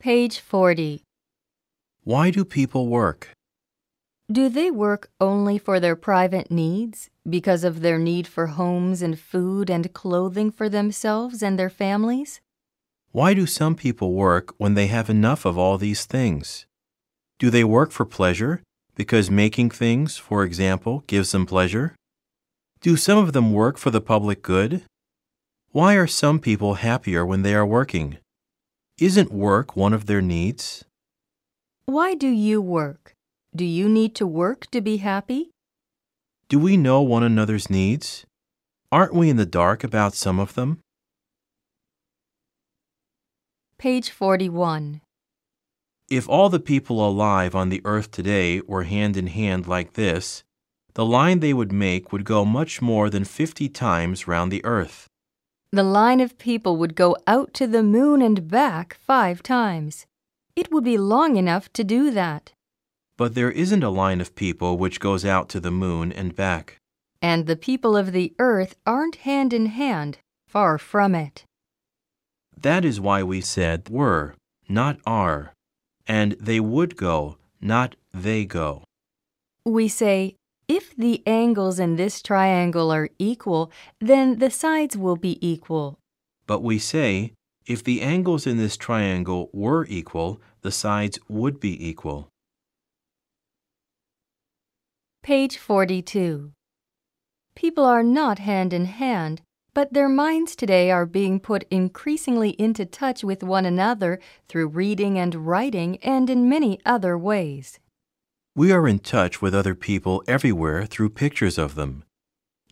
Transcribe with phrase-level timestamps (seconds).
[0.00, 1.02] Page 40.
[2.04, 3.28] Why do people work?
[4.32, 9.20] Do they work only for their private needs, because of their need for homes and
[9.20, 12.40] food and clothing for themselves and their families?
[13.12, 16.64] Why do some people work when they have enough of all these things?
[17.38, 18.62] Do they work for pleasure,
[18.94, 21.94] because making things, for example, gives them pleasure?
[22.80, 24.80] Do some of them work for the public good?
[25.72, 28.16] Why are some people happier when they are working?
[29.00, 30.84] Isn't work one of their needs?
[31.86, 33.14] Why do you work?
[33.56, 35.52] Do you need to work to be happy?
[36.50, 38.26] Do we know one another's needs?
[38.92, 40.80] Aren't we in the dark about some of them?
[43.78, 45.00] Page 41.
[46.10, 50.44] If all the people alive on the earth today were hand in hand like this,
[50.92, 55.09] the line they would make would go much more than 50 times round the earth.
[55.72, 60.04] The line of people would go out to the moon and back five times.
[60.56, 62.52] It would be long enough to do that.
[63.16, 66.78] But there isn't a line of people which goes out to the moon and back.
[67.22, 70.18] And the people of the earth aren't hand in hand,
[70.48, 71.44] far from it.
[72.56, 74.34] That is why we said were,
[74.68, 75.52] not are,
[76.04, 78.82] and they would go, not they go.
[79.64, 80.34] We say,
[80.70, 85.98] if the angles in this triangle are equal, then the sides will be equal.
[86.46, 87.32] But we say,
[87.66, 92.28] if the angles in this triangle were equal, the sides would be equal.
[95.24, 96.52] Page 42.
[97.56, 99.42] People are not hand in hand,
[99.74, 105.18] but their minds today are being put increasingly into touch with one another through reading
[105.18, 107.80] and writing and in many other ways.
[108.56, 112.02] We are in touch with other people everywhere through pictures of them.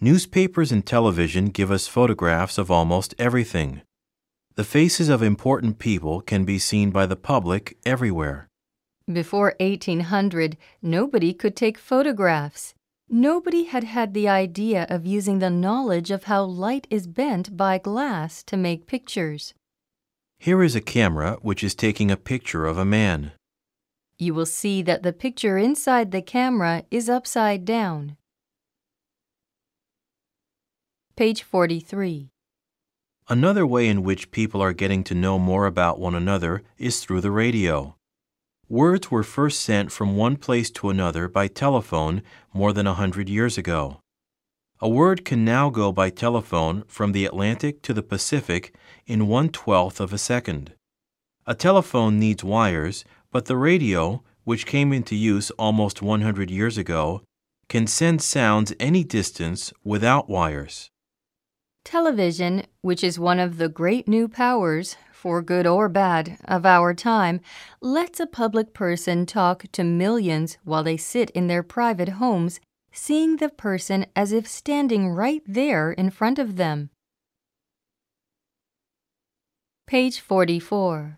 [0.00, 3.82] Newspapers and television give us photographs of almost everything.
[4.56, 8.48] The faces of important people can be seen by the public everywhere.
[9.10, 12.74] Before 1800, nobody could take photographs.
[13.08, 17.78] Nobody had had the idea of using the knowledge of how light is bent by
[17.78, 19.54] glass to make pictures.
[20.40, 23.32] Here is a camera which is taking a picture of a man.
[24.20, 28.16] You will see that the picture inside the camera is upside down.
[31.16, 32.30] Page 43.
[33.28, 37.20] Another way in which people are getting to know more about one another is through
[37.20, 37.94] the radio.
[38.68, 43.28] Words were first sent from one place to another by telephone more than a hundred
[43.28, 44.00] years ago.
[44.80, 48.74] A word can now go by telephone from the Atlantic to the Pacific
[49.06, 50.72] in one twelfth of a second.
[51.46, 57.22] A telephone needs wires, but the radio, which came into use almost 100 years ago,
[57.68, 60.90] can send sounds any distance without wires.
[61.84, 66.94] Television, which is one of the great new powers, for good or bad, of our
[66.94, 67.40] time,
[67.80, 72.60] lets a public person talk to millions while they sit in their private homes,
[72.92, 76.90] seeing the person as if standing right there in front of them.
[79.86, 81.17] Page 44.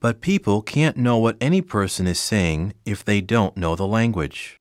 [0.00, 4.56] But people can't know what any person is saying if they don't know the language.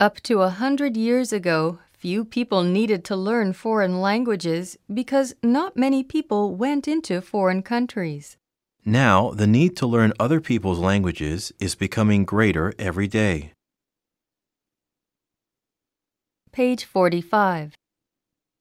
[0.00, 5.76] Up to a hundred years ago, few people needed to learn foreign languages because not
[5.76, 8.36] many people went into foreign countries.
[8.84, 13.52] Now, the need to learn other people's languages is becoming greater every day.
[16.52, 17.74] Page 45.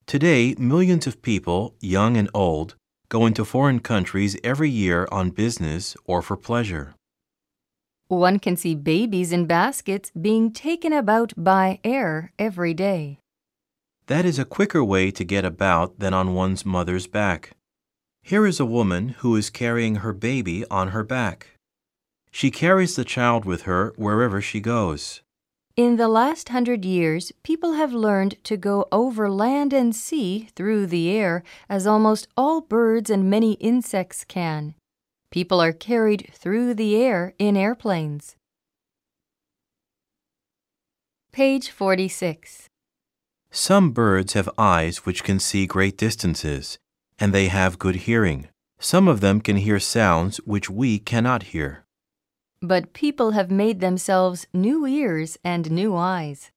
[0.05, 2.75] Today, millions of people, young and old,
[3.09, 6.95] go into foreign countries every year on business or for pleasure.
[8.07, 13.19] One can see babies in baskets being taken about by air every day.
[14.07, 17.51] That is a quicker way to get about than on one's mother's back.
[18.21, 21.57] Here is a woman who is carrying her baby on her back.
[22.31, 25.21] She carries the child with her wherever she goes.
[25.77, 30.87] In the last hundred years, people have learned to go over land and sea through
[30.87, 34.73] the air as almost all birds and many insects can.
[35.29, 38.35] People are carried through the air in airplanes.
[41.31, 42.69] Page 46.
[43.51, 46.79] Some birds have eyes which can see great distances,
[47.19, 48.47] and they have good hearing.
[48.79, 51.83] Some of them can hear sounds which we cannot hear.
[52.61, 56.51] But people have made themselves new ears and new eyes.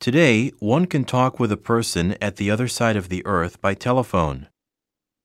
[0.00, 3.74] Today, one can talk with a person at the other side of the earth by
[3.74, 4.48] telephone.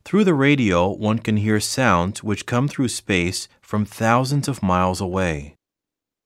[0.05, 5.01] Through the radio, one can hear sounds which come through space from thousands of miles
[5.01, 5.55] away.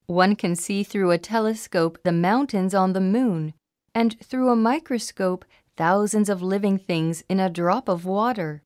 [0.05, 3.53] One can see through a telescope the mountains on the moon,
[3.95, 5.45] and through a microscope
[5.77, 8.63] thousands of living things in a drop of water.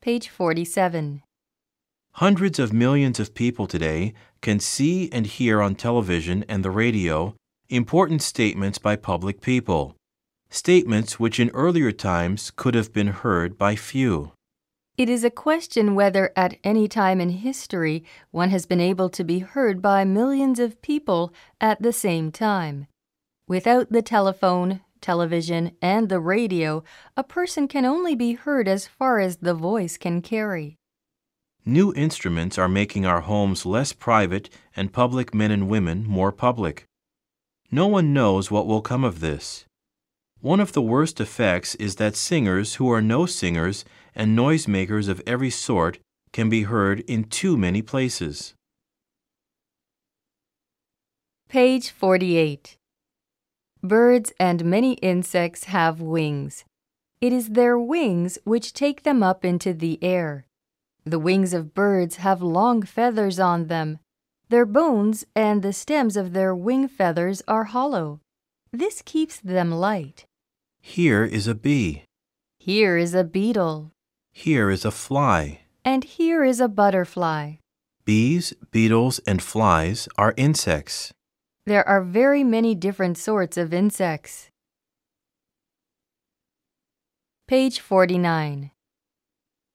[0.00, 1.22] Page 47.
[2.16, 4.12] Hundreds of millions of people today
[4.42, 7.34] can see and hear on television and the radio
[7.70, 9.96] important statements by public people,
[10.50, 14.30] statements which in earlier times could have been heard by few.
[14.98, 19.24] It is a question whether at any time in history one has been able to
[19.24, 21.32] be heard by millions of people
[21.62, 22.88] at the same time.
[23.48, 26.84] Without the telephone, television, and the radio,
[27.16, 30.76] a person can only be heard as far as the voice can carry.
[31.64, 36.86] New instruments are making our homes less private and public men and women more public.
[37.70, 39.64] No one knows what will come of this.
[40.40, 45.22] One of the worst effects is that singers who are no singers and noisemakers of
[45.24, 46.00] every sort
[46.32, 48.54] can be heard in too many places.
[51.48, 52.76] Page 48.
[53.84, 56.64] Birds and many insects have wings.
[57.20, 60.46] It is their wings which take them up into the air.
[61.04, 63.98] The wings of birds have long feathers on them.
[64.48, 68.20] Their bones and the stems of their wing feathers are hollow.
[68.72, 70.26] This keeps them light.
[70.80, 72.04] Here is a bee.
[72.58, 73.92] Here is a beetle.
[74.32, 75.60] Here is a fly.
[75.84, 77.54] And here is a butterfly.
[78.04, 81.12] Bees, beetles, and flies are insects.
[81.66, 84.50] There are very many different sorts of insects.
[87.46, 88.71] Page 49.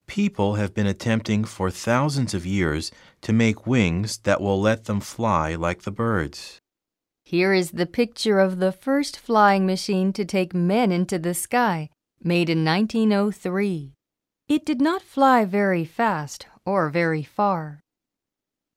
[0.08, 5.00] People have been attempting for thousands of years to make wings that will let them
[5.00, 6.60] fly like the birds.
[7.24, 11.90] Here is the picture of the first flying machine to take men into the sky,
[12.24, 13.94] made in 1903.
[14.48, 17.82] It did not fly very fast or very far.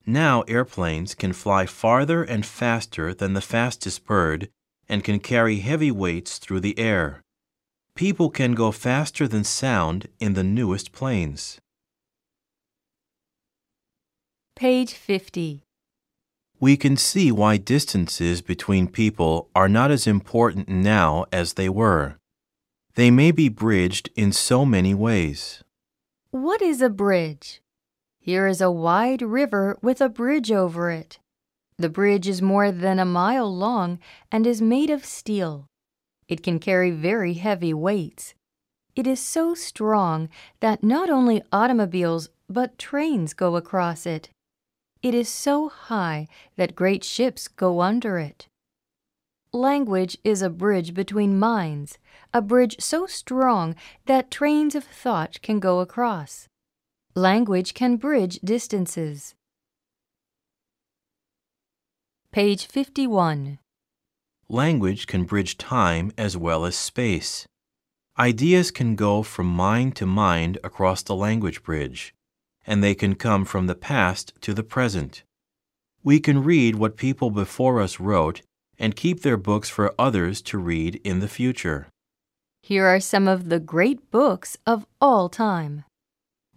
[0.04, 4.48] Now airplanes can fly farther and faster than the fastest bird
[4.88, 7.22] and can carry heavy weights through the air.
[8.00, 11.60] People can go faster than sound in the newest planes.
[14.56, 15.64] Page 50.
[16.58, 22.16] We can see why distances between people are not as important now as they were.
[22.94, 25.62] They may be bridged in so many ways.
[26.30, 27.60] What is a bridge?
[28.18, 31.18] Here is a wide river with a bridge over it.
[31.76, 33.98] The bridge is more than a mile long
[34.32, 35.66] and is made of steel.
[36.30, 38.34] It can carry very heavy weights.
[38.94, 40.28] It is so strong
[40.60, 44.30] that not only automobiles but trains go across it.
[45.02, 48.46] It is so high that great ships go under it.
[49.52, 51.98] Language is a bridge between minds,
[52.32, 53.74] a bridge so strong
[54.06, 56.46] that trains of thought can go across.
[57.16, 59.34] Language can bridge distances.
[62.30, 63.58] Page 51.
[64.52, 67.46] Language can bridge time as well as space.
[68.18, 72.12] Ideas can go from mind to mind across the language bridge,
[72.66, 75.22] and they can come from the past to the present.
[76.02, 78.42] We can read what people before us wrote
[78.76, 81.86] and keep their books for others to read in the future.
[82.60, 85.84] Here are some of the great books of all time.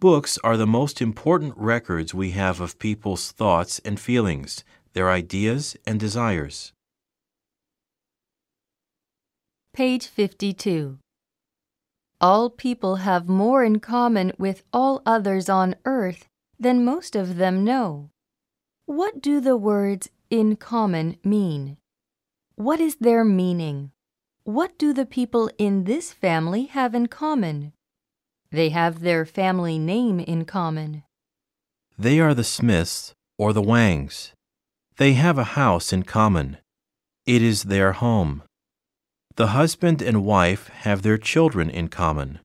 [0.00, 4.64] Books are the most important records we have of people's thoughts and feelings,
[4.94, 6.72] their ideas and desires.
[9.74, 10.98] Page 52.
[12.20, 16.28] All people have more in common with all others on earth
[16.60, 18.10] than most of them know.
[18.86, 21.76] What do the words in common mean?
[22.54, 23.90] What is their meaning?
[24.44, 27.72] What do the people in this family have in common?
[28.52, 31.02] They have their family name in common.
[31.98, 34.34] They are the Smiths or the Wangs.
[34.98, 36.58] They have a house in common.
[37.26, 38.44] It is their home.
[39.36, 42.38] The husband and wife have their children in common.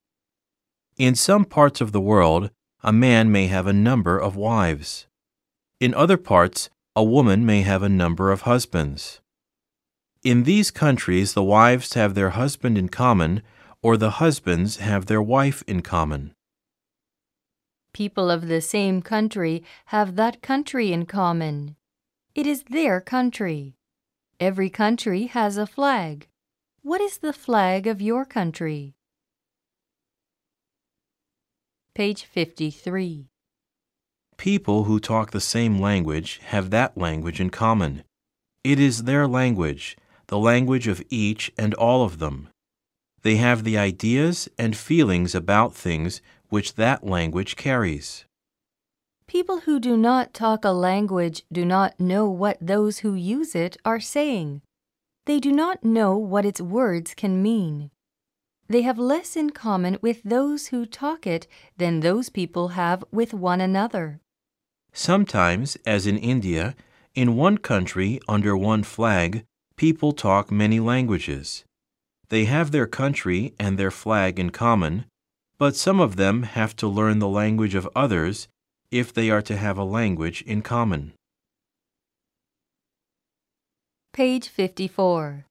[0.96, 2.50] In some parts of the world,
[2.82, 5.06] a man may have a number of wives.
[5.78, 9.20] In other parts, a woman may have a number of husbands.
[10.24, 13.42] In these countries, the wives have their husband in common,
[13.82, 16.34] or the husbands have their wife in common.
[17.92, 21.76] People of the same country have that country in common.
[22.34, 23.76] It is their country.
[24.40, 26.26] Every country has a flag.
[26.82, 28.94] What is the flag of your country?
[31.94, 33.26] Page 53.
[34.38, 38.04] People who talk the same language have that language in common.
[38.64, 42.48] It is their language, the language of each and all of them.
[43.20, 48.24] They have the ideas and feelings about things which that language carries.
[49.26, 53.76] People who do not talk a language do not know what those who use it
[53.84, 54.62] are saying.
[55.26, 57.90] They do not know what its words can mean.
[58.70, 63.34] they have less in common with those who talk it than those people have with
[63.34, 64.20] one another.
[64.92, 66.76] Sometimes, as in India,
[67.14, 69.44] in one country under one flag,
[69.76, 71.64] people talk many languages.
[72.28, 75.04] They have their country and their flag in common,
[75.58, 78.46] but some of them have to learn the language of others
[78.92, 81.12] if they are to have a language in common.
[84.12, 85.46] Page 54.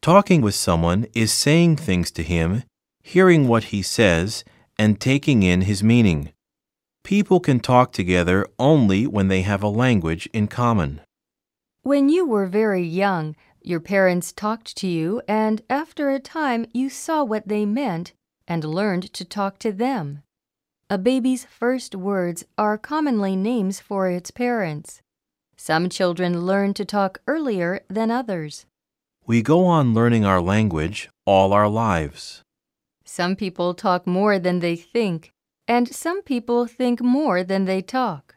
[0.00, 2.62] Talking with someone is saying things to him,
[3.02, 4.44] hearing what he says,
[4.78, 6.32] and taking in his meaning.
[7.04, 11.02] People can talk together only when they have a language in common.
[11.82, 16.88] When you were very young, your parents talked to you, and after a time you
[16.88, 18.14] saw what they meant
[18.48, 20.22] and learned to talk to them.
[20.88, 25.02] A baby's first words are commonly names for its parents.
[25.62, 28.64] Some children learn to talk earlier than others.
[29.26, 32.40] We go on learning our language all our lives.
[33.04, 35.32] Some people talk more than they think,
[35.68, 38.36] and some people think more than they talk.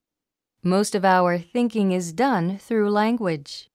[0.66, 3.70] Most of our thinking is done through language.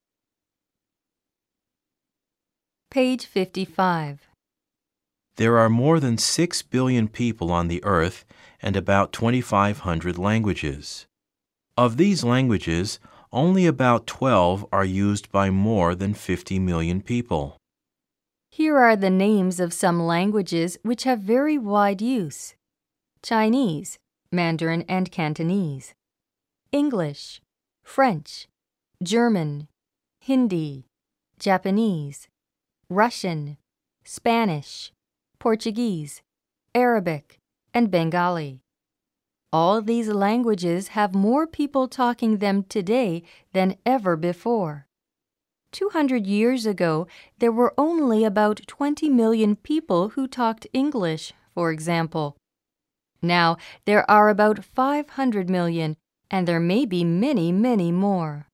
[2.91, 4.29] Page 55.
[5.37, 8.25] There are more than 6 billion people on the earth
[8.61, 11.07] and about 2,500 languages.
[11.75, 12.99] Of these languages,
[13.31, 17.57] only about 12 are used by more than 50 million people.
[18.49, 22.55] Here are the names of some languages which have very wide use
[23.21, 23.97] Chinese,
[24.31, 25.93] Mandarin and Cantonese,
[26.71, 27.41] English,
[27.83, 28.47] French,
[29.03, 29.67] German,
[30.21, 30.85] Hindi,
[31.39, 32.27] Japanese,
[32.89, 33.57] Russian,
[34.03, 34.91] Spanish,
[35.39, 36.21] Portuguese,
[36.73, 37.39] Arabic,
[37.73, 38.61] and Bengali.
[39.51, 44.85] All these languages have more people talking them today than ever before.
[45.71, 47.07] 200 years ago,
[47.39, 52.37] there were only about 20 million people who talked English, for example.
[53.21, 55.97] Now, there are about 500 million,
[56.29, 58.48] and there may be many, many more.